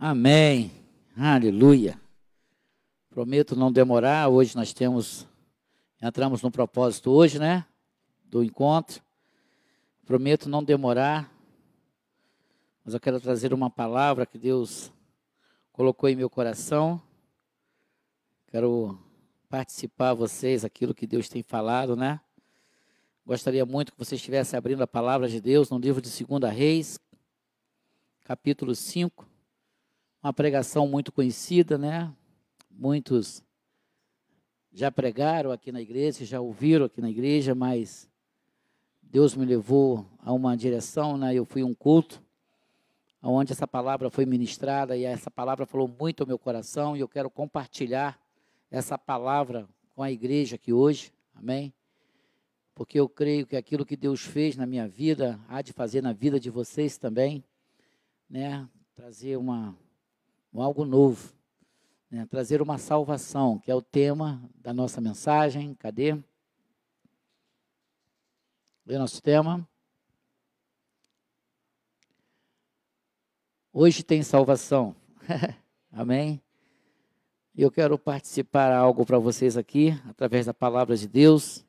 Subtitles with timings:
[0.00, 0.70] Amém.
[1.16, 2.00] Aleluia.
[3.10, 4.28] Prometo não demorar.
[4.28, 5.26] Hoje nós temos,
[6.00, 7.66] entramos no propósito hoje, né?
[8.24, 9.02] Do encontro.
[10.06, 11.28] Prometo não demorar.
[12.84, 14.92] Mas eu quero trazer uma palavra que Deus
[15.72, 17.02] colocou em meu coração.
[18.46, 18.96] Quero
[19.48, 22.20] participar vocês aquilo que Deus tem falado, né?
[23.26, 27.00] Gostaria muito que vocês estivessem abrindo a palavra de Deus no livro de 2 Reis,
[28.22, 29.37] capítulo 5
[30.22, 32.12] uma pregação muito conhecida, né?
[32.70, 33.42] Muitos
[34.72, 38.08] já pregaram aqui na igreja, já ouviram aqui na igreja, mas
[39.02, 41.34] Deus me levou a uma direção, né?
[41.34, 42.22] Eu fui um culto
[43.22, 47.08] onde essa palavra foi ministrada e essa palavra falou muito ao meu coração e eu
[47.08, 48.20] quero compartilhar
[48.70, 51.12] essa palavra com a igreja aqui hoje.
[51.34, 51.72] Amém?
[52.74, 56.12] Porque eu creio que aquilo que Deus fez na minha vida há de fazer na
[56.12, 57.42] vida de vocês também,
[58.30, 58.68] né?
[58.94, 59.76] Trazer uma
[60.52, 61.32] um algo novo,
[62.10, 62.26] né?
[62.26, 65.74] trazer uma salvação, que é o tema da nossa mensagem.
[65.74, 66.16] Cadê?
[68.86, 69.68] Lê nosso tema.
[73.72, 74.96] Hoje tem salvação.
[75.92, 76.40] Amém?
[77.54, 81.66] Eu quero participar algo para vocês aqui, através da palavra de Deus.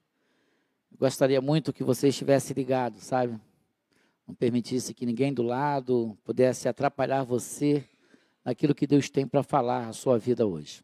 [0.98, 3.40] Gostaria muito que você estivesse ligado, sabe?
[4.28, 7.84] Não permitisse que ninguém do lado pudesse atrapalhar você
[8.50, 10.84] naquilo que Deus tem para falar a sua vida hoje.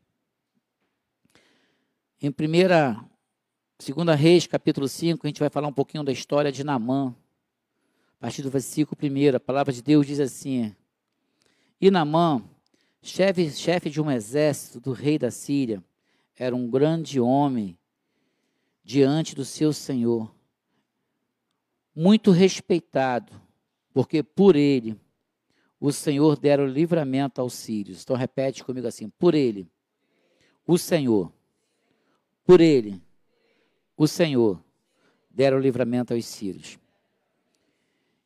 [2.22, 3.04] Em primeira,
[3.80, 7.16] segunda Reis, capítulo 5, a gente vai falar um pouquinho da história de Namã.
[8.20, 10.76] A partir do versículo 1, a palavra de Deus diz assim:
[11.82, 12.44] E Namã,
[13.02, 15.84] chefe, chefe de um exército do rei da Síria,
[16.38, 17.76] era um grande homem
[18.84, 20.32] diante do seu senhor,
[21.96, 23.34] muito respeitado,
[23.92, 24.96] porque por ele
[25.88, 28.02] o Senhor dera o livramento aos sírios.
[28.02, 29.70] Então repete comigo assim: por ele,
[30.66, 31.32] o Senhor,
[32.44, 33.00] por ele,
[33.96, 34.60] o Senhor
[35.30, 36.80] dera o livramento aos sírios.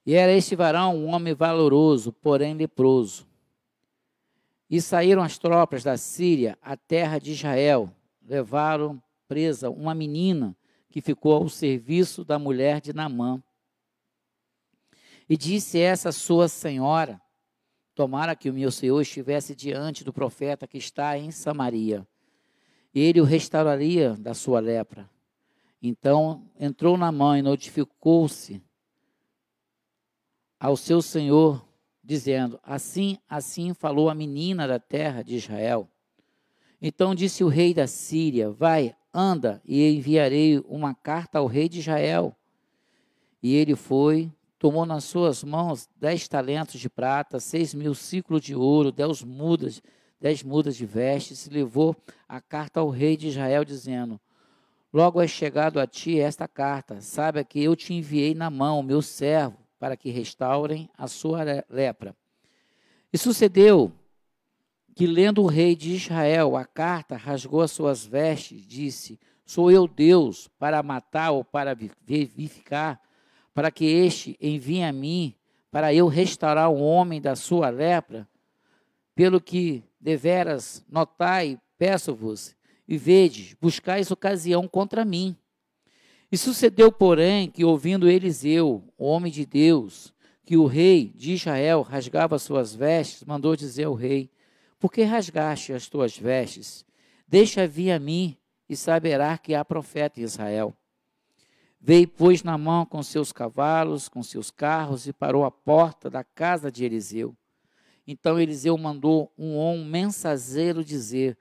[0.05, 3.27] E era este varão um homem valoroso, porém leproso.
[4.69, 7.93] E saíram as tropas da Síria à terra de Israel,
[8.25, 10.55] levaram presa uma menina
[10.89, 13.43] que ficou ao serviço da mulher de Namã.
[15.27, 17.21] E disse essa sua senhora:
[17.99, 22.07] Tomara que o meu Senhor estivesse diante do profeta que está em Samaria.
[22.95, 25.09] Ele o restauraria da sua lepra.
[25.83, 28.63] Então entrou na mão e notificou-se
[30.57, 31.61] ao seu senhor,
[32.01, 35.85] dizendo: Assim, assim falou a menina da terra de Israel.
[36.81, 41.79] Então disse o rei da Síria: Vai, anda, e enviarei uma carta ao rei de
[41.79, 42.33] Israel.
[43.43, 48.53] E ele foi, tomou nas suas mãos dez talentos de prata, seis mil ciclos de
[48.53, 49.81] ouro, dez mudas,
[50.19, 51.95] dez mudas de vestes, e levou
[52.27, 54.19] a carta ao rei de Israel, dizendo:
[54.91, 59.01] Logo é chegado a ti esta carta, saiba que eu te enviei na mão, meu
[59.01, 62.13] servo, para que restaurem a sua lepra.
[63.13, 63.93] E sucedeu
[64.93, 69.87] que, lendo o rei de Israel a carta, rasgou as suas vestes, disse: Sou eu
[69.87, 73.01] Deus para matar ou para vivificar?
[73.59, 75.35] Para que este envie a mim,
[75.69, 78.25] para eu restaurar o homem da sua lepra?
[79.13, 82.55] Pelo que deveras notai, peço-vos,
[82.87, 85.35] e vedes, buscais ocasião contra mim.
[86.31, 90.13] E sucedeu, porém, que ouvindo Eliseu, homem de Deus,
[90.45, 94.31] que o rei de Israel rasgava suas vestes, mandou dizer ao rei:
[94.79, 96.85] Por que rasgaste as tuas vestes?
[97.27, 98.37] Deixa vir a mim
[98.69, 100.73] e saberá que há profeta em Israel.
[101.81, 106.23] Veio, pois, na mão com seus cavalos, com seus carros, e parou à porta da
[106.23, 107.35] casa de Eliseu.
[108.05, 111.37] Então Eliseu mandou um, um mensageiro dizer: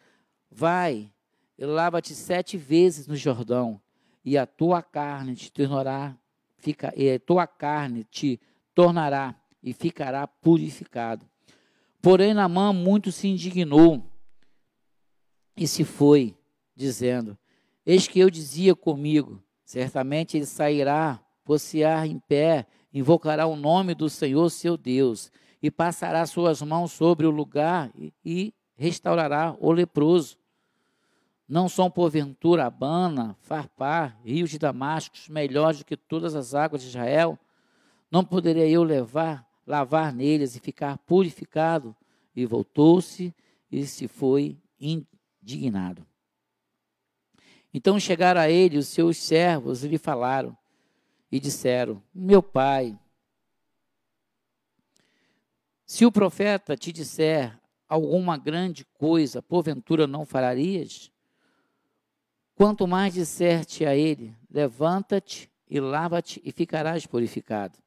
[0.50, 1.10] Vai,
[1.59, 3.81] lava-te sete vezes no Jordão,
[4.25, 6.16] e a tua carne te tornará,
[6.56, 8.41] fica, e a tua carne te
[8.75, 11.26] tornará e ficará purificado.
[12.00, 14.05] Porém, Namã muito se indignou
[15.56, 16.37] e se foi,
[16.76, 17.37] dizendo:
[17.84, 24.09] Eis que eu dizia comigo: Certamente ele sairá, posear em pé, invocará o nome do
[24.09, 25.31] Senhor seu Deus,
[25.62, 27.93] e passará suas mãos sobre o lugar
[28.25, 30.38] e, restaurará o leproso.
[31.47, 36.88] Não são porventura Abana, Farpar, rios de Damasco, melhores do que todas as águas de
[36.88, 37.38] Israel?
[38.11, 41.94] Não poderia eu levar, lavar neles e ficar purificado?
[42.35, 43.35] E voltou-se
[43.70, 46.06] e se foi indignado.
[47.73, 50.56] Então chegaram a ele os seus servos e lhe falaram
[51.31, 52.99] e disseram: Meu pai,
[55.85, 61.11] se o profeta te disser alguma grande coisa, porventura não fararias?
[62.55, 67.79] Quanto mais disserte a ele, levanta-te e lava-te e ficarás purificado.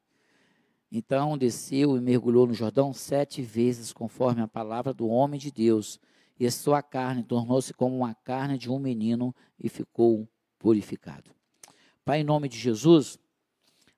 [0.92, 6.00] Então desceu e mergulhou no Jordão sete vezes, conforme a palavra do homem de Deus,
[6.41, 10.27] e a sua carne tornou-se como uma carne de um menino e ficou
[10.57, 11.29] purificado.
[12.03, 13.19] Pai, em nome de Jesus,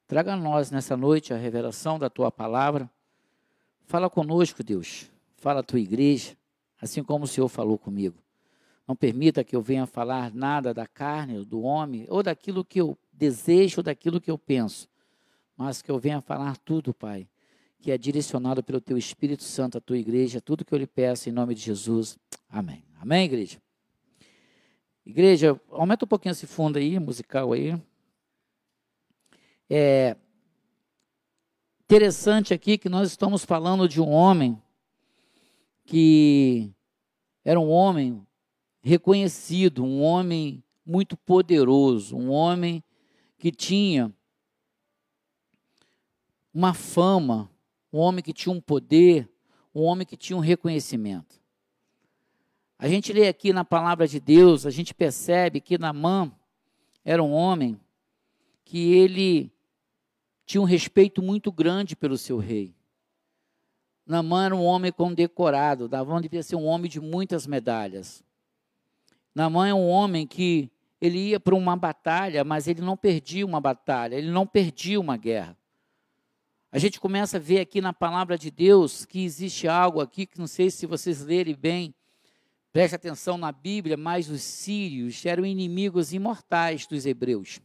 [0.06, 2.92] traga a nós nessa noite a revelação da tua palavra.
[3.86, 5.10] Fala conosco, Deus.
[5.38, 6.36] Fala a tua igreja,
[6.82, 8.22] assim como o Senhor falou comigo.
[8.86, 12.98] Não permita que eu venha falar nada da carne, do homem, ou daquilo que eu
[13.14, 14.90] desejo, ou daquilo que eu penso,
[15.56, 17.26] mas que eu venha falar tudo, Pai,
[17.84, 21.28] que é direcionado pelo Teu Espírito Santo à Tua igreja, tudo que eu lhe peço
[21.28, 22.18] em nome de Jesus.
[22.48, 22.82] Amém.
[22.98, 23.62] Amém, igreja?
[25.06, 27.78] Igreja, aumenta um pouquinho esse fundo aí, musical aí.
[29.70, 30.16] É
[31.84, 34.58] interessante aqui que nós estamos falando de um homem
[35.84, 36.72] que
[37.44, 38.26] era um homem
[38.82, 42.82] reconhecido, um homem muito poderoso, um homem
[43.38, 44.10] que tinha
[46.54, 47.52] uma fama,
[47.94, 49.30] um homem que tinha um poder,
[49.74, 51.40] um homem que tinha um reconhecimento.
[52.80, 56.32] A gente lê aqui na palavra de Deus, a gente percebe que Namã
[57.06, 57.80] era um homem
[58.66, 59.54] que ele
[60.44, 62.76] tinha um respeito muito grande pelo seu rei.
[64.06, 68.24] Namã era um homem condecorado, Davão devia ser um homem de muitas medalhas.
[69.36, 70.70] Namã é um homem que
[71.00, 75.16] ele ia para uma batalha, mas ele não perdia uma batalha, ele não perdia uma
[75.16, 75.58] guerra.
[76.74, 80.40] A gente começa a ver aqui na palavra de Deus que existe algo aqui que
[80.40, 81.94] não sei se vocês lerem bem,
[82.72, 87.60] preste atenção na Bíblia, mas os sírios eram inimigos imortais dos hebreus.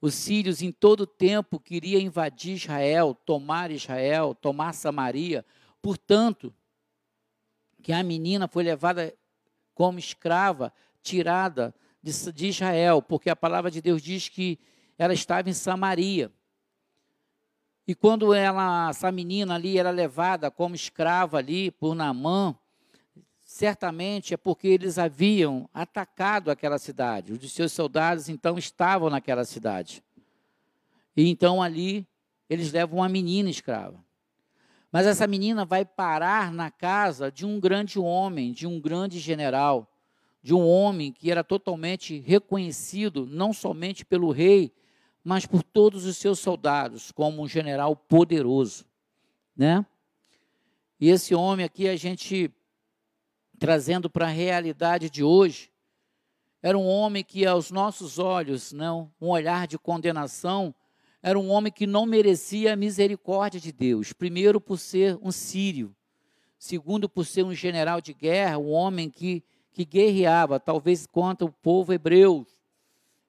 [0.00, 5.44] Os sírios em todo o tempo queriam invadir Israel, tomar Israel, tomar Samaria.
[5.82, 6.54] Portanto,
[7.82, 9.12] que a menina foi levada
[9.74, 10.72] como escrava,
[11.02, 14.56] tirada de, de Israel, porque a palavra de Deus diz que
[14.96, 16.30] ela estava em Samaria.
[17.86, 22.56] E quando ela, essa menina ali era levada como escrava ali por Naamã,
[23.44, 27.32] certamente é porque eles haviam atacado aquela cidade.
[27.32, 30.02] Os seus soldados então estavam naquela cidade.
[31.16, 32.06] E então ali
[32.50, 34.04] eles levam uma menina escrava.
[34.90, 39.88] Mas essa menina vai parar na casa de um grande homem, de um grande general,
[40.42, 44.72] de um homem que era totalmente reconhecido não somente pelo rei,
[45.26, 48.84] mas por todos os seus soldados, como um general poderoso,
[49.56, 49.84] né?
[51.00, 52.48] E esse homem aqui, a gente
[53.58, 55.72] trazendo para a realidade de hoje,
[56.62, 60.72] era um homem que aos nossos olhos, não, um olhar de condenação,
[61.20, 64.12] era um homem que não merecia a misericórdia de Deus.
[64.12, 65.92] Primeiro por ser um sírio,
[66.56, 69.42] segundo por ser um general de guerra, um homem que
[69.72, 72.46] que guerreava, talvez contra o povo hebreu.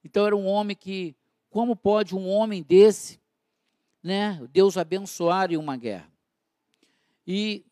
[0.01, 1.13] Então era um homem que
[1.57, 3.19] como pode um homem desse,
[4.03, 6.07] né, Deus abençoar em uma guerra?
[7.25, 7.65] E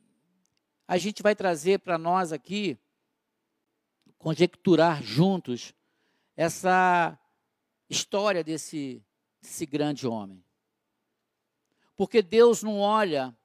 [0.87, 2.79] a gente vai trazer para nós aqui,
[4.17, 5.71] conjecturar juntos,
[6.35, 7.15] essa
[7.87, 9.03] história desse,
[9.39, 10.43] desse grande homem.
[11.95, 13.37] Porque Deus não olha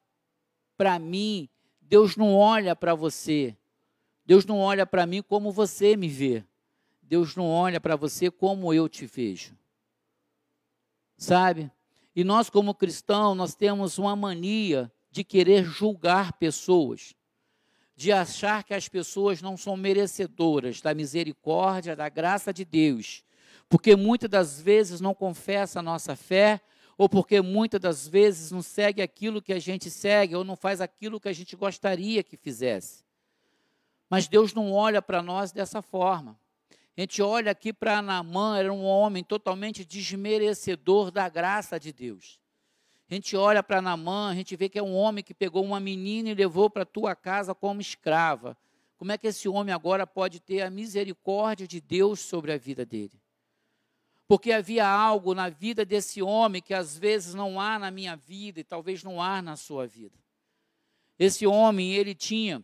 [0.75, 1.51] para mim,
[1.83, 3.55] Deus não olha para você,
[4.25, 6.43] Deus não olha para mim como você me vê,
[7.03, 9.60] Deus não olha para você como eu te vejo
[11.21, 11.71] sabe?
[12.17, 17.15] E nós, como cristãos, nós temos uma mania de querer julgar pessoas,
[17.95, 23.23] de achar que as pessoas não são merecedoras da misericórdia, da graça de Deus,
[23.69, 26.61] porque muitas das vezes não confessa a nossa fé,
[26.97, 30.81] ou porque muitas das vezes não segue aquilo que a gente segue, ou não faz
[30.81, 33.05] aquilo que a gente gostaria que fizesse.
[34.09, 36.39] Mas Deus não olha para nós dessa forma.
[37.01, 42.39] A gente olha aqui para Naamã, era um homem totalmente desmerecedor da graça de Deus.
[43.11, 45.81] A gente olha para Naamã, a gente vê que é um homem que pegou uma
[45.81, 48.55] menina e levou para a tua casa como escrava.
[48.99, 52.85] Como é que esse homem agora pode ter a misericórdia de Deus sobre a vida
[52.85, 53.19] dele?
[54.29, 58.61] Porque havia algo na vida desse homem que às vezes não há na minha vida
[58.61, 60.19] e talvez não há na sua vida.
[61.19, 62.63] Esse homem, ele tinha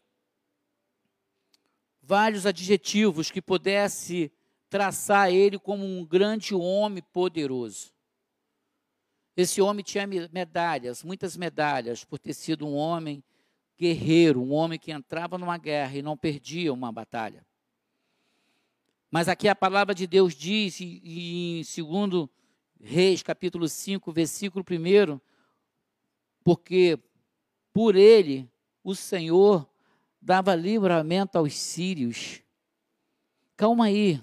[2.06, 4.30] vários adjetivos que pudesse
[4.70, 7.92] traçar ele como um grande homem poderoso.
[9.36, 13.22] Esse homem tinha medalhas, muitas medalhas, por ter sido um homem
[13.76, 17.44] guerreiro, um homem que entrava numa guerra e não perdia uma batalha.
[19.10, 22.28] Mas aqui a palavra de Deus diz, em 2
[22.80, 25.20] Reis, capítulo 5, versículo 1,
[26.44, 26.98] porque
[27.72, 28.48] por ele
[28.84, 29.68] o Senhor
[30.26, 32.42] dava livramento aos sírios.
[33.56, 34.20] Calma aí.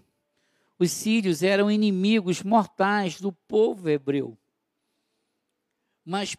[0.77, 4.37] Os sírios eram inimigos mortais do povo hebreu.
[6.03, 6.35] Mas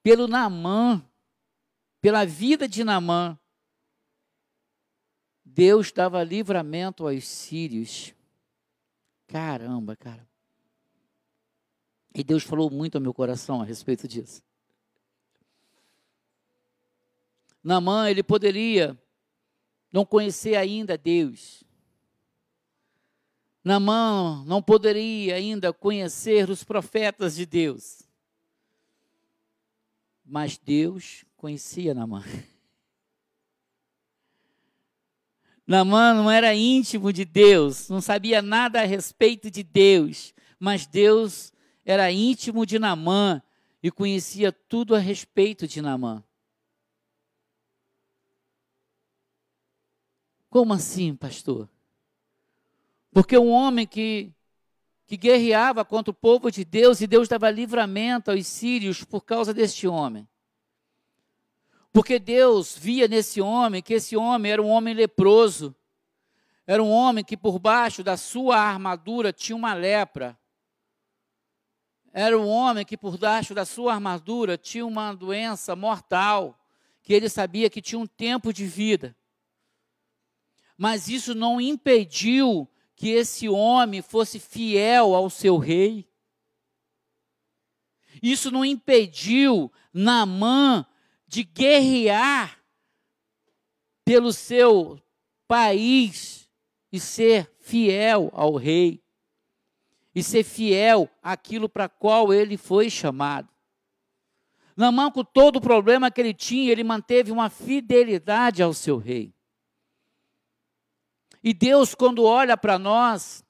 [0.00, 1.04] pelo Namã,
[2.00, 3.36] pela vida de Namã,
[5.44, 8.14] Deus dava livramento aos sírios.
[9.26, 10.24] Caramba, cara.
[12.14, 14.40] E Deus falou muito ao meu coração a respeito disso.
[17.62, 18.98] Namã, ele poderia
[19.92, 21.62] não conhecer ainda Deus.
[23.62, 28.02] Namã não poderia ainda conhecer os profetas de Deus.
[30.24, 32.24] Mas Deus conhecia Namã.
[35.64, 41.52] Namã não era íntimo de Deus, não sabia nada a respeito de Deus, mas Deus
[41.84, 43.40] era íntimo de Namã
[43.80, 46.22] e conhecia tudo a respeito de Namã.
[50.52, 51.66] Como assim, pastor?
[53.10, 54.30] Porque um homem que,
[55.06, 59.54] que guerreava contra o povo de Deus e Deus dava livramento aos sírios por causa
[59.54, 60.28] deste homem.
[61.90, 65.74] Porque Deus via nesse homem que esse homem era um homem leproso.
[66.66, 70.38] Era um homem que por baixo da sua armadura tinha uma lepra.
[72.12, 76.60] Era um homem que por baixo da sua armadura tinha uma doença mortal,
[77.02, 79.16] que ele sabia que tinha um tempo de vida.
[80.82, 86.10] Mas isso não impediu que esse homem fosse fiel ao seu rei.
[88.20, 90.84] Isso não impediu Naamã
[91.24, 92.60] de guerrear
[94.04, 95.00] pelo seu
[95.46, 96.50] país
[96.90, 99.04] e ser fiel ao rei,
[100.12, 103.48] e ser fiel àquilo para qual ele foi chamado.
[104.76, 109.32] Namã, com todo o problema que ele tinha, ele manteve uma fidelidade ao seu rei.
[111.42, 113.44] E Deus, quando olha para nós,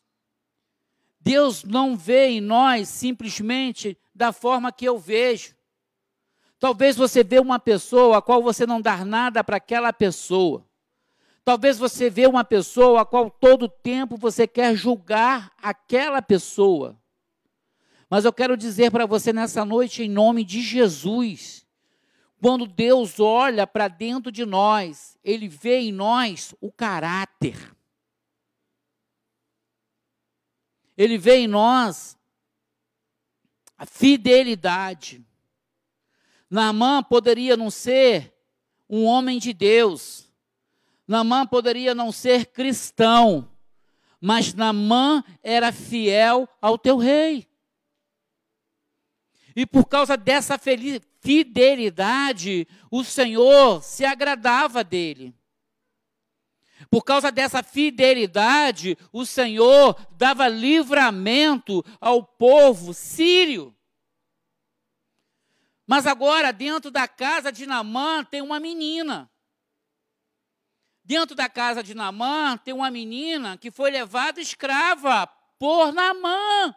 [1.21, 5.55] Deus não vê em nós simplesmente da forma que eu vejo.
[6.59, 10.67] Talvez você vê uma pessoa a qual você não dá nada para aquela pessoa.
[11.45, 16.97] Talvez você vê uma pessoa a qual todo tempo você quer julgar aquela pessoa.
[18.09, 21.67] Mas eu quero dizer para você nessa noite, em nome de Jesus,
[22.41, 27.75] quando Deus olha para dentro de nós, Ele vê em nós o caráter.
[30.97, 32.19] Ele vê em nós
[33.77, 35.25] a fidelidade.
[36.49, 38.33] Naamã poderia não ser
[38.89, 40.31] um homem de Deus.
[41.09, 43.51] Naamã poderia não ser cristão.
[44.21, 47.49] Mas Naamã era fiel ao teu rei.
[49.57, 55.35] E por causa dessa fidelidade, o Senhor se agradava dele.
[56.91, 63.75] Por causa dessa fidelidade, o Senhor dava livramento ao povo sírio.
[65.87, 69.31] Mas agora, dentro da casa de Namã, tem uma menina.
[71.05, 75.27] Dentro da casa de Namã, tem uma menina que foi levada escrava
[75.59, 76.75] por Namã.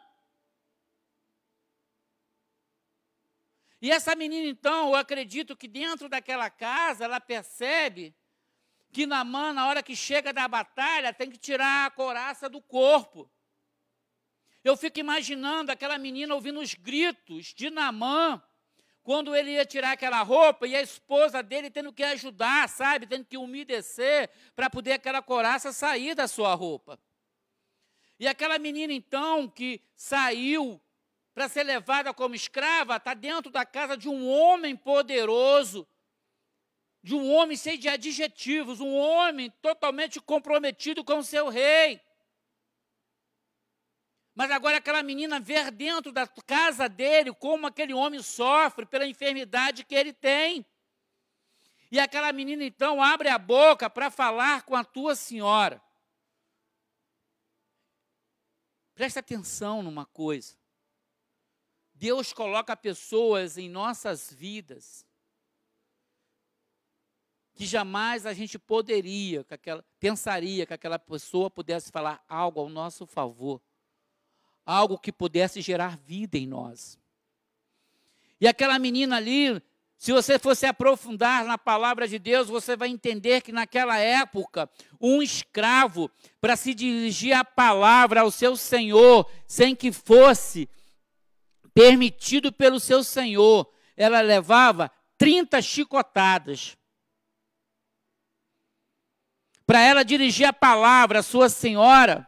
[3.82, 8.16] E essa menina, então, eu acredito que dentro daquela casa, ela percebe
[8.96, 13.30] que Namã, na hora que chega da batalha, tem que tirar a coraça do corpo.
[14.64, 18.42] Eu fico imaginando aquela menina ouvindo os gritos de Namã,
[19.04, 23.26] quando ele ia tirar aquela roupa e a esposa dele tendo que ajudar, sabe, tendo
[23.26, 26.98] que umedecer para poder aquela coraça sair da sua roupa.
[28.18, 30.82] E aquela menina então que saiu
[31.34, 35.86] para ser levada como escrava, está dentro da casa de um homem poderoso,
[37.06, 42.02] de um homem cheio de adjetivos, um homem totalmente comprometido com o seu rei.
[44.34, 49.84] Mas agora aquela menina ver dentro da casa dele como aquele homem sofre pela enfermidade
[49.84, 50.66] que ele tem.
[51.92, 55.80] E aquela menina então abre a boca para falar com a tua senhora.
[58.96, 60.58] Presta atenção numa coisa.
[61.94, 65.05] Deus coloca pessoas em nossas vidas
[67.56, 72.70] que jamais a gente poderia, que aquela, pensaria que aquela pessoa pudesse falar algo ao
[72.70, 73.60] nosso favor
[74.66, 76.98] algo que pudesse gerar vida em nós.
[78.42, 79.62] E aquela menina ali,
[79.98, 84.70] se você fosse aprofundar na palavra de Deus, você vai entender que naquela época,
[85.00, 86.10] um escravo,
[86.42, 90.68] para se dirigir a palavra ao seu senhor, sem que fosse
[91.74, 96.76] permitido pelo seu senhor, ela levava 30 chicotadas.
[99.66, 102.28] Para ela dirigir a palavra à sua senhora,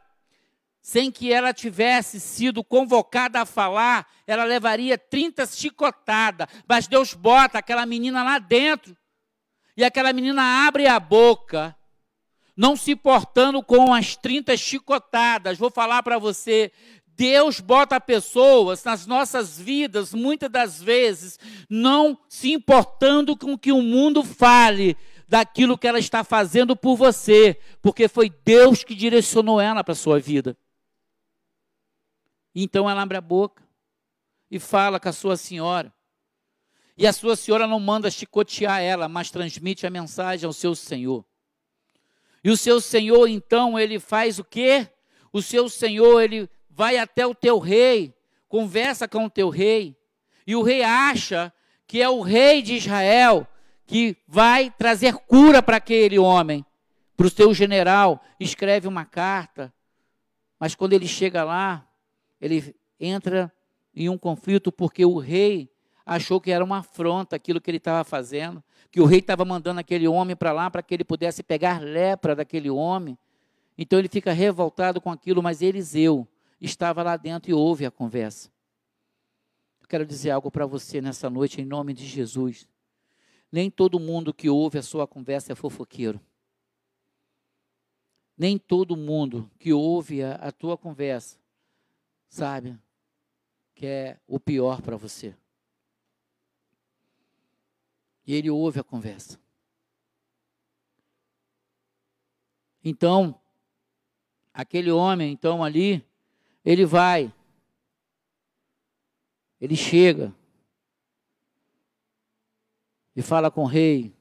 [0.81, 6.47] sem que ela tivesse sido convocada a falar, ela levaria 30 chicotadas.
[6.67, 8.95] Mas Deus bota aquela menina lá dentro.
[9.75, 11.75] E aquela menina abre a boca,
[12.55, 15.57] não se importando com as 30 chicotadas.
[15.57, 16.71] Vou falar para você,
[17.05, 21.37] Deus bota pessoas nas nossas vidas, muitas das vezes,
[21.69, 24.95] não se importando com o que o mundo fale
[25.27, 29.95] daquilo que ela está fazendo por você, porque foi Deus que direcionou ela para a
[29.95, 30.57] sua vida.
[32.55, 33.61] Então ela abre a boca
[34.49, 35.93] e fala com a sua senhora.
[36.97, 41.23] E a sua senhora não manda chicotear ela, mas transmite a mensagem ao seu senhor.
[42.43, 44.89] E o seu senhor, então, ele faz o quê?
[45.31, 48.15] O seu senhor, ele vai até o teu rei,
[48.47, 49.95] conversa com o teu rei,
[50.45, 51.53] e o rei acha
[51.85, 53.47] que é o rei de Israel
[53.87, 56.65] que vai trazer cura para aquele homem.
[57.15, 59.73] Para o seu general, escreve uma carta,
[60.59, 61.87] mas quando ele chega lá,
[62.39, 63.51] ele entra
[63.95, 65.71] em um conflito porque o rei
[66.05, 69.79] achou que era uma afronta aquilo que ele estava fazendo, que o rei estava mandando
[69.79, 73.17] aquele homem para lá para que ele pudesse pegar lepra daquele homem.
[73.75, 76.27] Então ele fica revoltado com aquilo, mas Eliseu
[76.61, 78.49] estava lá dentro e ouve a conversa.
[79.81, 82.67] Eu quero dizer algo para você nessa noite, em nome de Jesus.
[83.51, 86.19] Nem todo mundo que ouve a sua conversa é fofoqueiro.
[88.37, 91.39] Nem todo mundo que ouve a, a tua conversa
[92.29, 92.77] sabe,
[93.73, 95.35] que é o pior para você.
[98.25, 99.39] E ele ouve a conversa.
[102.83, 103.39] Então,
[104.53, 106.05] aquele homem, então ali,
[106.63, 107.33] ele vai,
[109.59, 110.33] ele chega
[113.17, 114.15] e fala com o rei,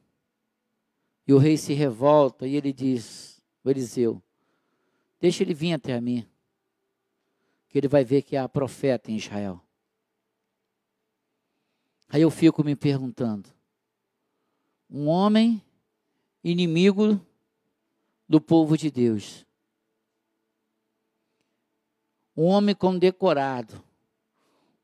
[1.26, 4.22] e o rei se revolta e ele diz, o Eliseu,
[5.20, 6.26] deixa ele vir até a mim
[7.68, 9.60] que ele vai ver que há profeta em Israel.
[12.08, 13.50] Aí eu fico me perguntando:
[14.88, 15.62] um homem
[16.42, 17.20] inimigo
[18.26, 19.44] do povo de Deus,
[22.34, 23.84] um homem condecorado,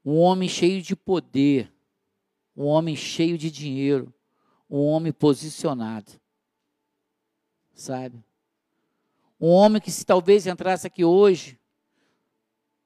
[0.04, 1.72] um homem cheio de poder,
[2.56, 4.12] um homem cheio de dinheiro,
[4.68, 6.12] um homem posicionado,
[7.74, 8.22] sabe?
[9.40, 11.58] Um homem que se talvez entrasse aqui hoje,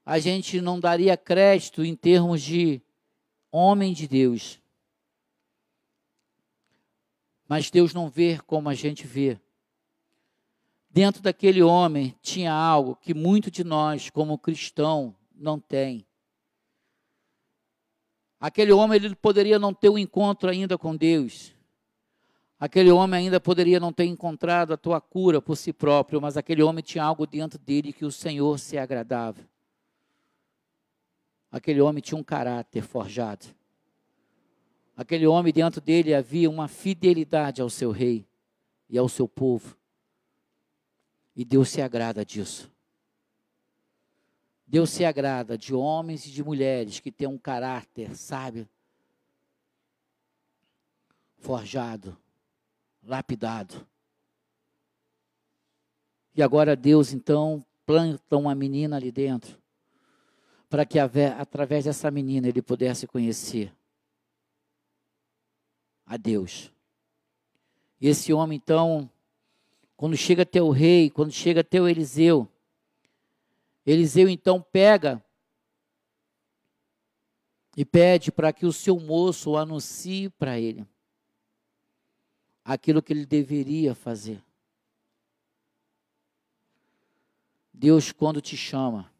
[0.04, 2.80] a gente não daria crédito em termos de
[3.50, 4.60] homem de Deus.
[7.48, 9.38] Mas Deus não vê como a gente vê.
[10.88, 16.06] Dentro daquele homem tinha algo que muito de nós, como cristão, não tem.
[18.40, 21.54] Aquele homem ele poderia não ter um encontro ainda com Deus.
[22.58, 26.62] Aquele homem ainda poderia não ter encontrado a tua cura por si próprio, mas aquele
[26.62, 29.40] homem tinha algo dentro dele que o Senhor se agradava
[31.56, 33.46] aquele homem tinha um caráter forjado.
[34.96, 38.26] Aquele homem dentro dele havia uma fidelidade ao seu rei
[38.88, 39.76] e ao seu povo.
[41.34, 42.70] E Deus se agrada disso.
[44.66, 48.68] Deus se agrada de homens e de mulheres que têm um caráter, sabe?
[51.38, 52.16] Forjado,
[53.02, 53.86] lapidado.
[56.34, 59.56] E agora Deus então planta uma menina ali dentro
[60.68, 63.72] para que através dessa menina ele pudesse conhecer
[66.04, 66.72] a Deus.
[68.00, 69.08] E esse homem, então,
[69.96, 72.48] quando chega até o rei, quando chega até o Eliseu,
[73.86, 75.24] Eliseu então pega
[77.76, 80.86] e pede para que o seu moço anuncie para ele
[82.64, 84.42] aquilo que ele deveria fazer.
[87.72, 89.12] Deus, quando te chama,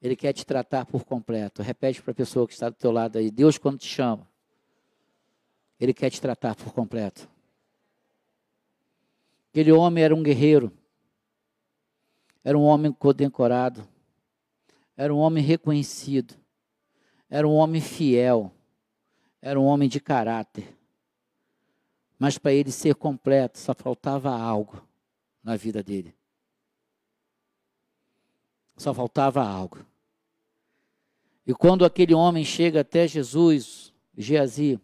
[0.00, 1.62] ele quer te tratar por completo.
[1.62, 3.30] Repete para a pessoa que está do teu lado aí.
[3.30, 4.28] Deus, quando te chama,
[5.78, 7.28] Ele quer te tratar por completo.
[9.50, 10.72] Aquele homem era um guerreiro.
[12.44, 13.86] Era um homem condecorado.
[14.96, 16.34] Era um homem reconhecido.
[17.30, 18.52] Era um homem fiel.
[19.40, 20.76] Era um homem de caráter.
[22.18, 24.86] Mas para ele ser completo, só faltava algo
[25.42, 26.14] na vida dele.
[28.76, 29.84] Só faltava algo.
[31.46, 34.80] E quando aquele homem chega até Jesus, Geazi,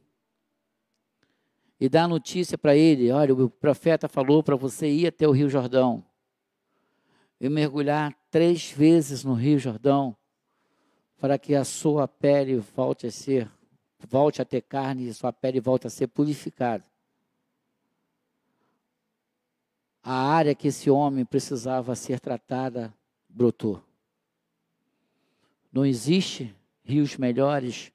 [1.80, 5.48] e dá notícia para ele: olha, o profeta falou para você ir até o Rio
[5.48, 6.04] Jordão
[7.40, 10.16] e mergulhar três vezes no Rio Jordão,
[11.18, 13.50] para que a sua pele volte a ser,
[14.08, 16.84] volte a ter carne e sua pele volte a ser purificada.
[20.10, 22.94] a área que esse homem precisava ser tratada
[23.28, 23.84] brotou.
[25.70, 27.92] Não existe rios melhores.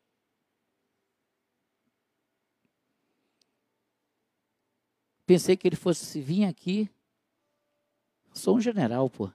[5.25, 6.87] Pensei que ele fosse vir aqui.
[8.33, 9.31] Sou um general, pô.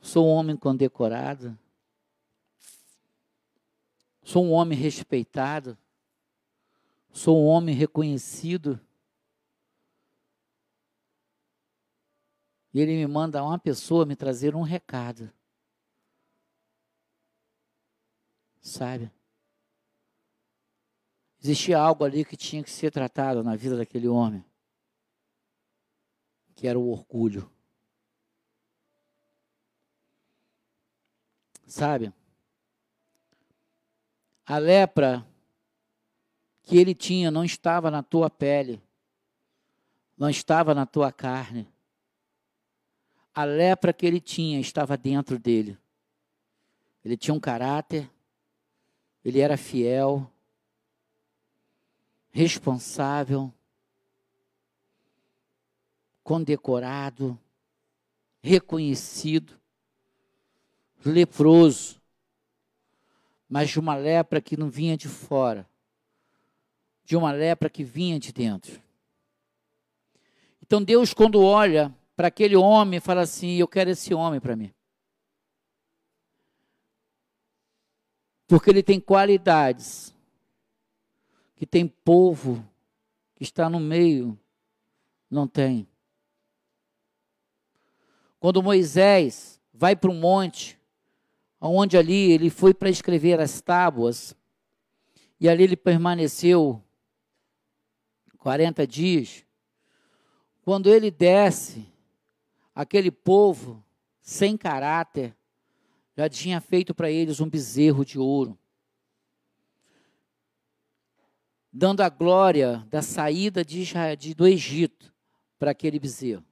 [0.00, 1.56] Sou um homem condecorado.
[4.22, 5.78] Sou um homem respeitado.
[7.12, 8.80] Sou um homem reconhecido.
[12.74, 15.32] E ele me manda uma pessoa me trazer um recado.
[18.60, 19.10] Sabe?
[21.42, 24.44] Existia algo ali que tinha que ser tratado na vida daquele homem,
[26.58, 27.48] que era o orgulho.
[31.64, 32.12] Sabe?
[34.44, 35.24] A lepra
[36.64, 38.82] que ele tinha não estava na tua pele,
[40.16, 41.72] não estava na tua carne.
[43.32, 45.78] A lepra que ele tinha estava dentro dele.
[47.04, 48.10] Ele tinha um caráter,
[49.24, 50.28] ele era fiel,
[52.32, 53.54] responsável,
[56.28, 57.40] condecorado,
[58.42, 59.58] reconhecido,
[61.02, 61.98] leproso,
[63.48, 65.66] mas de uma lepra que não vinha de fora,
[67.02, 68.78] de uma lepra que vinha de dentro.
[70.60, 74.70] Então Deus, quando olha para aquele homem, fala assim: Eu quero esse homem para mim.
[78.46, 80.14] Porque ele tem qualidades
[81.56, 82.62] que tem povo
[83.34, 84.38] que está no meio,
[85.30, 85.88] não tem.
[88.40, 90.78] Quando Moisés vai para o monte,
[91.60, 94.34] onde ali ele foi para escrever as tábuas,
[95.40, 96.82] e ali ele permaneceu
[98.38, 99.44] 40 dias.
[100.62, 101.86] Quando ele desce,
[102.74, 103.84] aquele povo
[104.20, 105.36] sem caráter,
[106.16, 108.58] já tinha feito para eles um bezerro de ouro,
[111.72, 115.14] dando a glória da saída de Israel, do Egito
[115.58, 116.47] para aquele bezerro.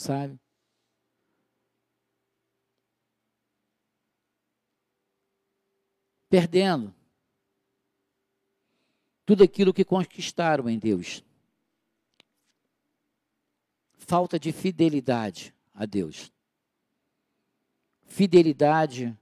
[0.00, 0.40] Sabe?
[6.30, 6.94] Perdendo
[9.26, 11.22] tudo aquilo que conquistaram em Deus.
[13.98, 16.32] Falta de fidelidade a Deus.
[18.06, 19.14] Fidelidade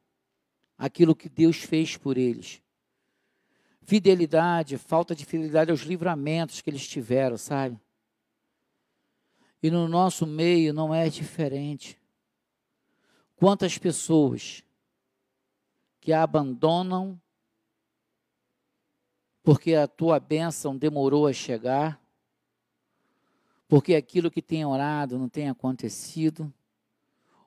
[0.78, 2.62] àquilo que Deus fez por eles.
[3.82, 7.80] Fidelidade, falta de fidelidade aos livramentos que eles tiveram, sabe?
[9.62, 11.98] E no nosso meio não é diferente.
[13.36, 14.62] Quantas pessoas
[16.00, 17.20] que abandonam
[19.48, 21.98] porque a tua bênção demorou a chegar,
[23.66, 26.52] porque aquilo que tem orado não tem acontecido,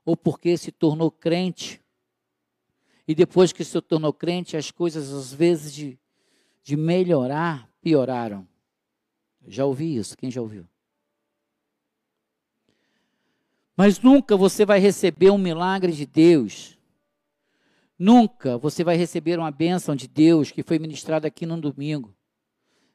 [0.03, 1.79] ou porque se tornou crente,
[3.07, 5.99] e depois que se tornou crente, as coisas às vezes de,
[6.63, 8.47] de melhorar, pioraram.
[9.47, 10.67] Já ouvi isso, quem já ouviu?
[13.81, 16.77] Mas nunca você vai receber um milagre de Deus.
[17.97, 22.15] Nunca você vai receber uma bênção de Deus que foi ministrada aqui num domingo,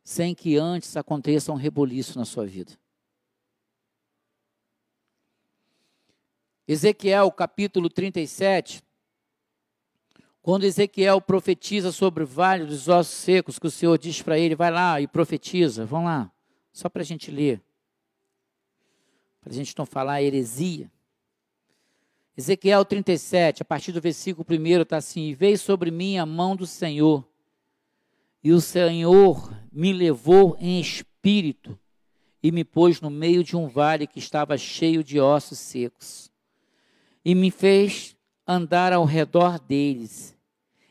[0.04, 2.78] sem que antes aconteça um reboliço na sua vida.
[6.68, 8.80] Ezequiel capítulo 37,
[10.40, 14.54] quando Ezequiel profetiza sobre o vale dos ossos secos, que o Senhor diz para ele,
[14.54, 16.32] vai lá e profetiza, vamos lá,
[16.72, 17.60] só para a gente ler,
[19.46, 20.90] para a gente não falar heresia.
[22.36, 26.66] Ezequiel 37, a partir do versículo 1 está assim: Veio sobre mim a mão do
[26.66, 27.24] Senhor,
[28.42, 31.78] e o Senhor me levou em espírito
[32.42, 36.28] e me pôs no meio de um vale que estava cheio de ossos secos
[37.24, 40.36] e me fez andar ao redor deles.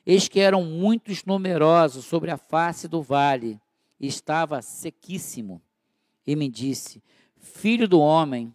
[0.05, 3.59] Eis que eram muitos numerosos sobre a face do vale,
[3.99, 5.61] e estava sequíssimo.
[6.25, 7.03] E me disse:
[7.45, 8.53] Filho do homem,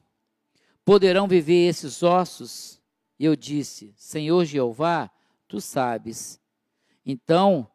[0.84, 2.82] poderão viver esses ossos?
[3.18, 5.08] E eu disse: Senhor Jeová,
[5.46, 6.40] tu sabes.
[7.06, 7.70] Então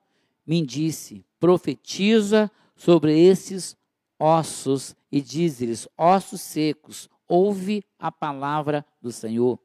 [0.46, 3.78] me disse: Profetiza sobre esses
[4.20, 9.58] ossos e diz-lhes: Ossos secos, ouve a palavra do Senhor.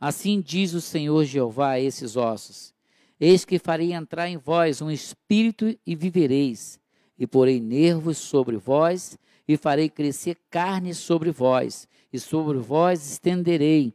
[0.00, 2.74] Assim diz o Senhor Jeová a esses ossos:
[3.20, 6.80] Eis que farei entrar em vós um espírito e vivereis,
[7.20, 13.94] e porei nervos sobre vós, e farei crescer carne sobre vós, e sobre vós estenderei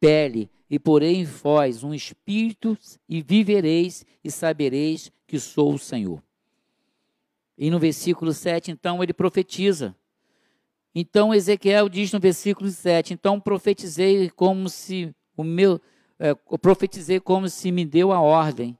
[0.00, 2.76] pele, e porei em vós um espírito,
[3.08, 6.20] e vivereis, e sabereis que sou o Senhor.
[7.56, 9.94] E no versículo 7, então, ele profetiza.
[10.94, 15.80] Então Ezequiel diz no versículo 7: Então profetizei como se o meu
[16.18, 18.78] é, profetizei como se me deu a ordem.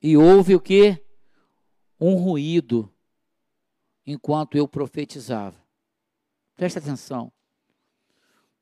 [0.00, 1.01] E houve o que?
[2.04, 2.92] Um ruído
[4.04, 5.56] enquanto eu profetizava.
[6.56, 7.30] Presta atenção.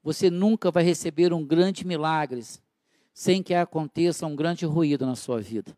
[0.02, 2.44] Você nunca vai receber um grande milagre
[3.14, 5.74] sem que aconteça um grande ruído na sua vida.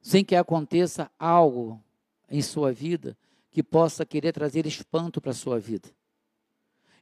[0.00, 1.80] Sem que aconteça algo
[2.28, 3.16] em sua vida
[3.48, 5.88] que possa querer trazer espanto para a sua vida.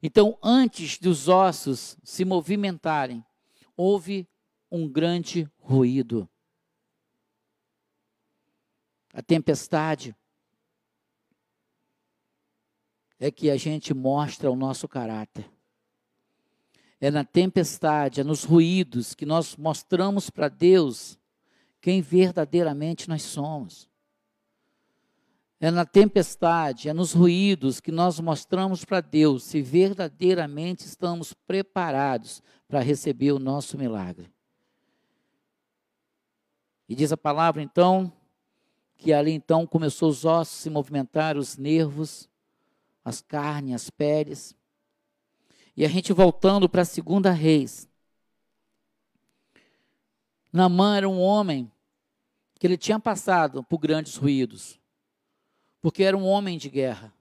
[0.03, 3.25] Então, antes dos ossos se movimentarem,
[3.75, 4.29] houve
[4.71, 6.29] um grande ruído.
[9.13, 10.15] A tempestade
[13.19, 15.51] é que a gente mostra o nosso caráter.
[17.01, 21.19] É na tempestade, é nos ruídos que nós mostramos para Deus
[21.81, 23.89] quem verdadeiramente nós somos.
[25.59, 32.43] É na tempestade, é nos ruídos que nós mostramos para Deus se verdadeiramente estamos preparados
[32.67, 34.33] para receber o nosso milagre.
[36.89, 38.11] E diz a palavra então
[39.01, 42.29] que ali então começou os ossos se movimentar, os nervos,
[43.05, 44.55] as carnes, as peles.
[45.77, 47.89] E a gente voltando para a segunda reis.
[50.53, 51.71] Namã era um homem
[52.59, 54.81] que ele tinha passado por grandes ruídos
[55.81, 57.13] porque era um homem de guerra.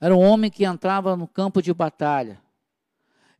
[0.00, 2.40] Era um homem que entrava no campo de batalha.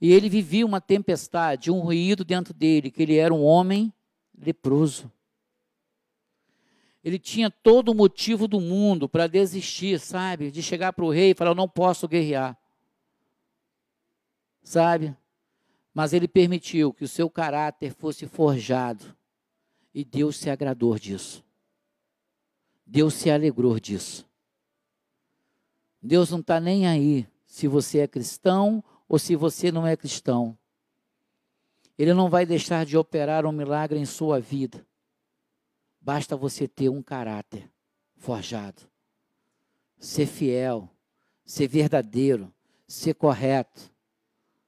[0.00, 3.92] E ele vivia uma tempestade, um ruído dentro dele, que ele era um homem
[4.36, 5.10] leproso.
[7.04, 10.50] Ele tinha todo o motivo do mundo para desistir, sabe?
[10.50, 12.58] De chegar para o rei e falar: Eu não posso guerrear.
[14.62, 15.14] Sabe?
[15.92, 19.14] Mas ele permitiu que o seu caráter fosse forjado.
[19.92, 21.44] E Deus se agradou disso.
[22.86, 24.26] Deus se alegrou disso.
[26.02, 30.56] Deus não está nem aí se você é cristão ou se você não é cristão.
[31.98, 34.84] Ele não vai deixar de operar um milagre em sua vida.
[36.04, 37.68] Basta você ter um caráter
[38.16, 38.82] forjado.
[39.98, 40.88] Ser fiel,
[41.44, 42.52] ser verdadeiro,
[42.86, 43.90] ser correto.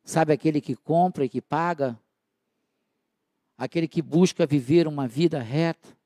[0.02, 1.98] Sabe aquele que compra e que paga?
[3.58, 5.96] Aquele que busca viver uma vida reta?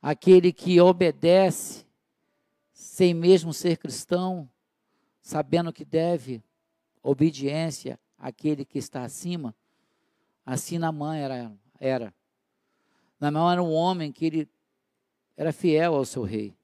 [0.00, 1.86] aquele que obedece
[2.72, 4.48] sem mesmo ser cristão,
[5.20, 6.42] sabendo que deve
[7.02, 9.54] obediência àquele que está acima,
[10.44, 11.52] assim mãe era.
[11.78, 12.14] era.
[13.20, 14.48] Mãe era um homem que ele
[15.36, 16.56] era fiel ao seu rei,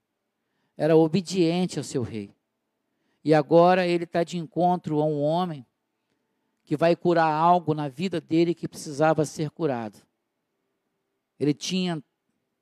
[0.76, 2.34] era obediente ao seu rei.
[3.24, 5.66] E agora ele está de encontro a um homem
[6.64, 9.98] que vai curar algo na vida dele que precisava ser curado.
[11.38, 12.02] Ele tinha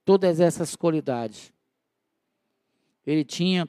[0.05, 1.53] todas essas qualidades.
[3.07, 3.69] Ele tinha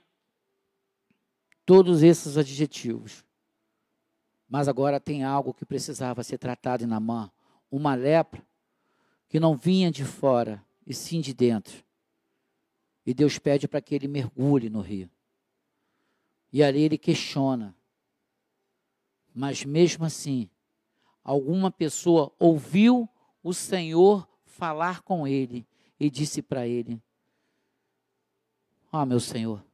[1.65, 3.25] todos esses adjetivos.
[4.47, 7.31] Mas agora tem algo que precisava ser tratado na mão,
[7.71, 8.45] uma lepra
[9.33, 11.83] que não vinha de fora, e sim de dentro.
[13.03, 15.09] E Deus pede para que ele mergulhe no rio.
[16.51, 17.75] E ali ele questiona.
[19.33, 20.51] Mas mesmo assim,
[21.23, 23.09] alguma pessoa ouviu
[23.41, 25.65] o Senhor falar com ele
[25.99, 27.01] e disse para ele:
[28.91, 29.65] Ó oh, meu Senhor,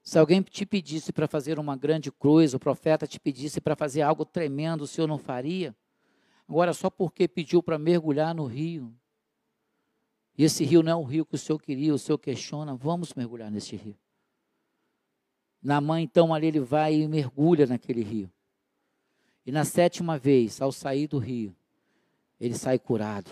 [0.00, 4.02] se alguém te pedisse para fazer uma grande cruz, o profeta te pedisse para fazer
[4.02, 5.74] algo tremendo, o Senhor não faria?
[6.48, 8.94] Agora, só porque pediu para mergulhar no rio,
[10.38, 13.14] e esse rio não é o rio que o Senhor queria, o Senhor questiona, vamos
[13.14, 13.96] mergulhar nesse rio.
[15.62, 18.30] Na mãe, então, ali ele vai e mergulha naquele rio.
[19.44, 21.56] E na sétima vez, ao sair do rio,
[22.38, 23.30] ele sai curado.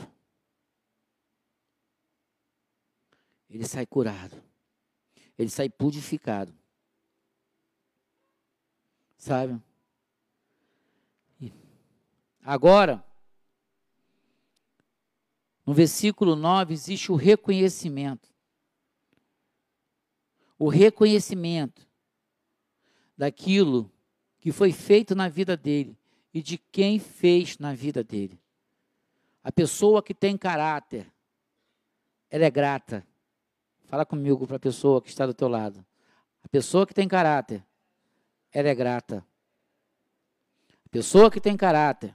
[3.55, 4.43] ele sai curado.
[5.39, 6.53] Ele sai purificado.
[9.17, 9.61] Sabe?
[12.47, 13.03] Agora,
[15.65, 18.29] no versículo 9, existe o reconhecimento.
[20.59, 21.89] O reconhecimento
[23.17, 23.91] daquilo
[24.39, 25.97] que foi feito na vida dele
[26.35, 28.39] e de quem fez na vida dele.
[29.43, 31.11] A pessoa que tem caráter,
[32.29, 33.07] ela é grata.
[33.85, 35.85] Fala comigo para a pessoa que está do teu lado.
[36.43, 37.65] A pessoa que tem caráter,
[38.53, 39.27] ela é grata.
[40.85, 42.15] A pessoa que tem caráter,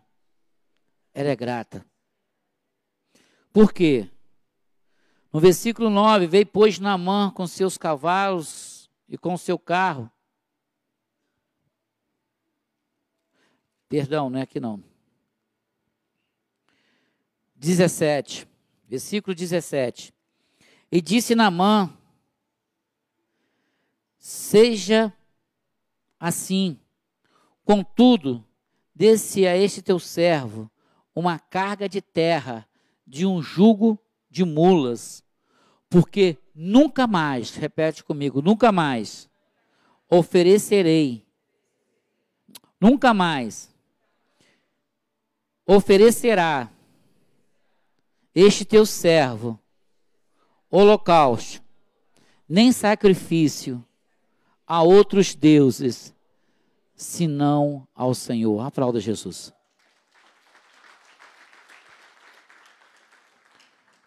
[1.20, 1.86] ela é grata.
[3.52, 4.10] Por quê?
[5.34, 10.10] No versículo 9, veio, pois, Naamã com seus cavalos e com seu carro.
[13.90, 14.82] Perdão, não é aqui não.
[17.56, 18.48] 17.
[18.88, 20.14] versículo 17.
[20.90, 21.94] E disse Naamã:
[24.18, 25.14] Seja
[26.18, 26.80] assim,
[27.66, 28.42] contudo,
[28.96, 30.72] desse a este teu servo
[31.16, 32.68] uma carga de terra
[33.06, 35.24] de um jugo de mulas,
[35.90, 39.30] porque nunca mais, repete comigo, nunca mais
[40.10, 41.26] oferecerei,
[42.80, 43.74] nunca mais
[45.66, 46.72] oferecerá
[48.34, 49.60] este teu servo
[50.70, 51.62] holocausto,
[52.48, 53.84] nem sacrifício
[54.66, 56.14] a outros deuses,
[56.96, 58.60] senão ao Senhor.
[58.62, 59.52] Aplauda Jesus.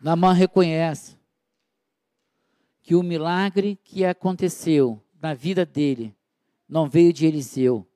[0.02, 1.16] Namã reconhece
[2.82, 6.12] que o milagre que aconteceu na vida dele
[6.68, 7.86] não veio de Eliseu,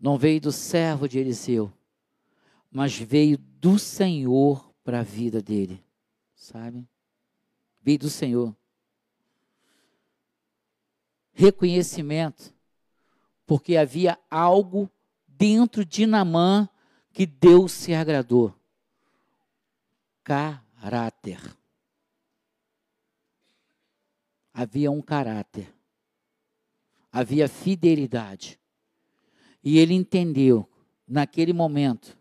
[0.00, 1.70] não veio do servo de Eliseu,
[2.70, 5.84] mas veio do Senhor para a vida dele,
[6.34, 6.88] sabe?
[7.82, 8.56] Veio do Senhor.
[11.32, 12.54] Reconhecimento,
[13.44, 14.90] porque havia algo
[15.28, 16.66] dentro de Namã
[17.12, 18.58] que Deus se agradou.
[20.30, 21.40] Caráter.
[24.54, 25.74] Havia um caráter.
[27.10, 28.56] Havia fidelidade.
[29.64, 30.70] E ele entendeu,
[31.04, 32.16] naquele momento,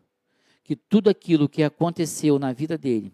[0.64, 3.14] que tudo aquilo que aconteceu na vida dele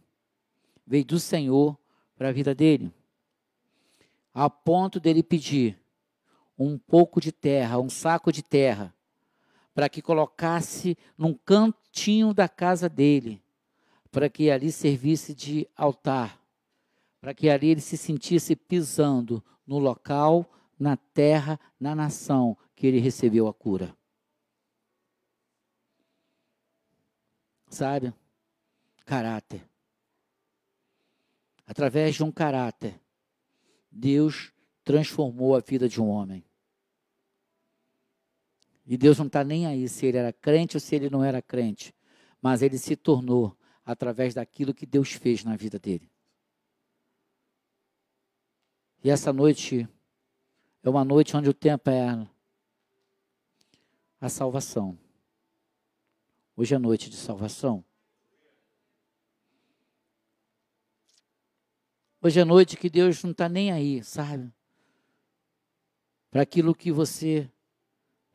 [0.88, 1.77] veio do Senhor
[2.15, 2.89] para a vida dele,
[4.34, 5.77] a ponto dele pedir
[6.58, 8.95] um pouco de terra, um saco de terra,
[9.73, 13.43] para que colocasse num cantinho da casa dele,
[14.15, 16.41] para que ali servisse de altar,
[17.19, 20.49] para que ali ele se sentisse pisando no local,
[20.80, 23.93] na terra, na nação que ele recebeu a cura.
[27.67, 28.13] Sabe?
[29.06, 29.69] Caráter.
[31.67, 32.97] Através de um caráter,
[33.91, 34.54] Deus
[34.86, 36.41] transformou a vida de um homem.
[38.86, 41.41] E Deus não está nem aí se ele era crente ou se ele não era
[41.41, 41.93] crente.
[42.41, 46.10] Mas ele se tornou através daquilo que Deus fez na vida dele.
[49.04, 49.88] E essa noite
[50.82, 52.28] é uma noite onde o tempo é
[54.19, 54.98] a salvação.
[56.58, 57.86] Hoje é noite de salvação.
[62.19, 64.52] Hoje é noite que Deus não está nem aí, sabe?
[66.32, 67.48] Para aquilo que você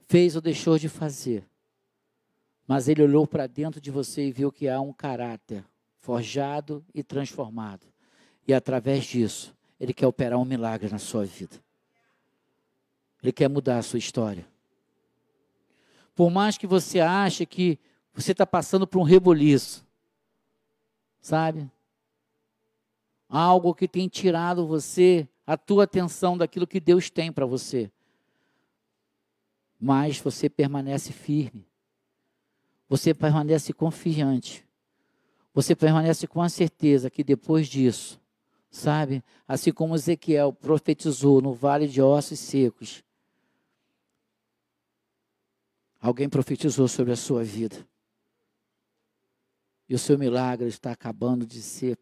[0.06, 1.48] fez ou deixou de fazer.
[2.70, 5.64] Mas Ele olhou para dentro de você e viu que há um caráter
[5.98, 7.84] forjado e transformado.
[8.46, 11.56] E através disso, Ele quer operar um milagre na sua vida.
[13.20, 14.46] Ele quer mudar a sua história.
[16.14, 17.76] Por mais que você ache que
[18.14, 19.84] você está passando por um reboliço.
[21.20, 21.68] Sabe?
[23.28, 27.90] Algo que tem tirado você, a tua atenção daquilo que Deus tem para você.
[29.80, 31.68] Mas você permanece firme.
[32.90, 34.68] Você permanece confiante.
[35.54, 38.20] Você permanece com a certeza que depois disso,
[38.68, 39.22] sabe?
[39.46, 43.04] Assim como Ezequiel profetizou no vale de ossos secos,
[46.00, 47.86] alguém profetizou sobre a sua vida.
[49.88, 51.96] E o seu milagre está acabando de ser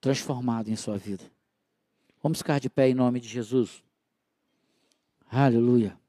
[0.00, 1.24] transformado em sua vida.
[2.20, 3.84] Vamos ficar de pé em nome de Jesus.
[5.30, 5.99] Aleluia.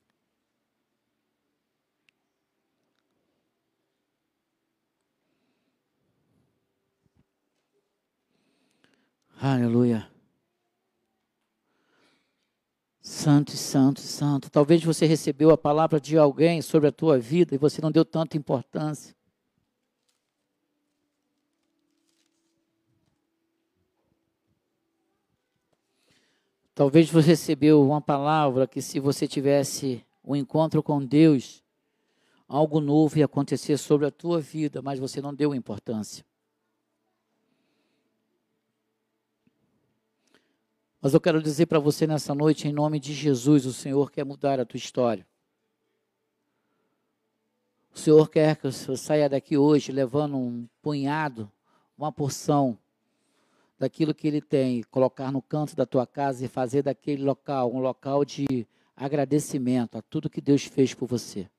[9.44, 10.08] Aleluia.
[13.02, 14.52] Santo, santo, santo.
[14.52, 18.06] Talvez você recebeu a palavra de alguém sobre a tua vida e você não deu
[18.06, 19.16] tanta importância.
[26.76, 31.64] Talvez você recebeu uma palavra que se você tivesse um encontro com Deus,
[32.48, 36.24] algo novo ia acontecer sobre a tua vida, mas você não deu importância.
[41.02, 44.24] Mas eu quero dizer para você nessa noite, em nome de Jesus, o Senhor quer
[44.24, 45.26] mudar a tua história.
[47.92, 51.52] O Senhor quer que você saia daqui hoje levando um punhado,
[51.98, 52.78] uma porção
[53.80, 57.80] daquilo que Ele tem, colocar no canto da tua casa e fazer daquele local um
[57.80, 61.50] local de agradecimento a tudo que Deus fez por você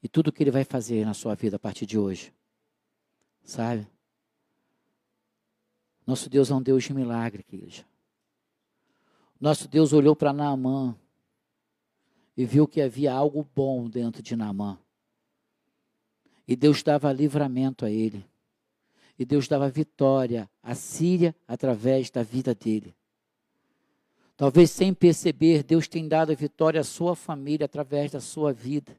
[0.00, 2.32] e tudo que Ele vai fazer na sua vida a partir de hoje.
[3.42, 3.86] Sabe?
[6.06, 7.84] Nosso Deus é um Deus de milagre, igreja.
[9.44, 10.96] Nosso Deus olhou para Naamã
[12.34, 14.78] e viu que havia algo bom dentro de Naamã.
[16.48, 18.24] E Deus dava livramento a ele.
[19.18, 22.96] E Deus dava vitória à Síria através da vida dele.
[24.34, 28.98] Talvez sem perceber, Deus tem dado vitória à sua família através da sua vida.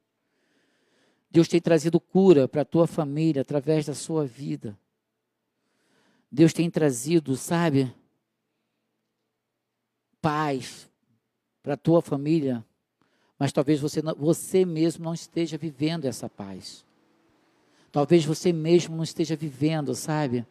[1.31, 4.77] Deus tem trazido cura para a tua família através da sua vida.
[6.31, 7.91] Deus tem trazido, sabe,
[10.25, 10.89] paz
[11.61, 12.65] para a tua família,
[13.37, 16.83] mas talvez você, você mesmo não esteja vivendo essa paz.
[17.91, 20.43] Talvez você mesmo não esteja vivendo, sabe,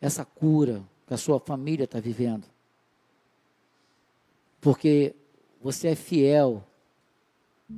[0.00, 2.46] essa cura que a sua família está vivendo.
[4.58, 5.14] Porque
[5.60, 6.64] você é fiel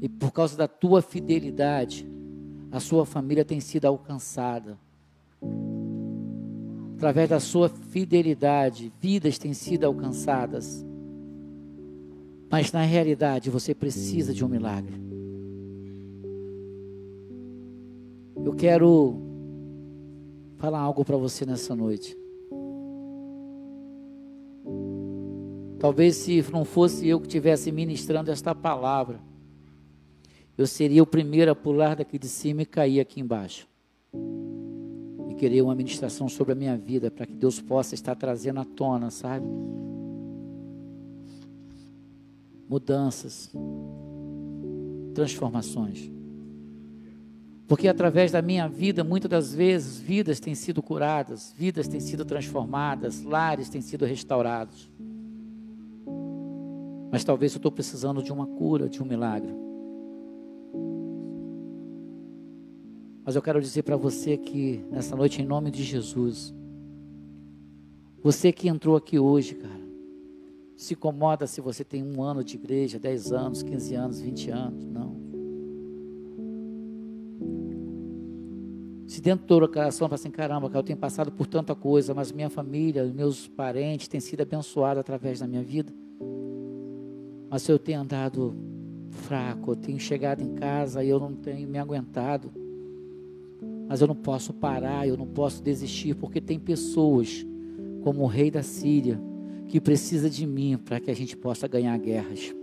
[0.00, 2.06] e por causa da tua fidelidade,
[2.70, 4.78] a sua família tem sido alcançada.
[6.94, 10.86] Através da sua fidelidade, vidas têm sido alcançadas.
[12.50, 14.94] Mas na realidade, você precisa de um milagre.
[18.44, 19.20] Eu quero
[20.56, 22.16] falar algo para você nessa noite.
[25.78, 29.20] Talvez se não fosse eu que estivesse ministrando esta palavra,
[30.56, 33.68] eu seria o primeiro a pular daqui de cima e cair aqui embaixo.
[35.28, 38.64] E querer uma ministração sobre a minha vida, para que Deus possa estar trazendo à
[38.64, 39.46] tona, sabe?
[42.68, 43.50] Mudanças,
[45.14, 46.10] transformações.
[47.66, 52.24] Porque através da minha vida, muitas das vezes, vidas têm sido curadas, vidas têm sido
[52.24, 54.88] transformadas, lares têm sido restaurados.
[57.10, 59.52] Mas talvez eu estou precisando de uma cura, de um milagre.
[63.24, 66.54] Mas eu quero dizer para você que nessa noite, em nome de Jesus,
[68.22, 69.85] você que entrou aqui hoje, cara,
[70.76, 74.84] se incomoda se você tem um ano de igreja, 10 anos, 15 anos, 20 anos.
[74.84, 75.16] Não.
[79.06, 82.30] Se dentro do coração fala assim, caramba, cara, eu tenho passado por tanta coisa, mas
[82.30, 85.92] minha família, meus parentes têm sido abençoados através da minha vida.
[87.48, 88.54] Mas se eu tenho andado
[89.10, 92.52] fraco, eu tenho chegado em casa e eu não tenho me aguentado.
[93.88, 97.46] Mas eu não posso parar, eu não posso desistir, porque tem pessoas,
[98.02, 99.18] como o rei da Síria,
[99.68, 102.54] que precisa de mim para que a gente possa ganhar guerras.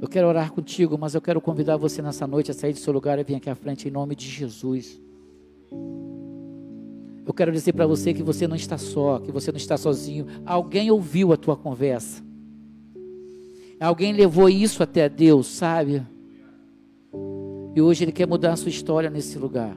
[0.00, 2.92] Eu quero orar contigo, mas eu quero convidar você nessa noite a sair do seu
[2.92, 5.00] lugar e vir aqui à frente em nome de Jesus.
[7.26, 10.26] Eu quero dizer para você que você não está só, que você não está sozinho.
[10.44, 12.22] Alguém ouviu a tua conversa.
[13.80, 16.02] Alguém levou isso até Deus, sabe?
[17.74, 19.76] E hoje Ele quer mudar a sua história nesse lugar.